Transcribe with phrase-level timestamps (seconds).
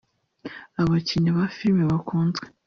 [0.81, 2.45] abakinnyi ba filime bakunzwe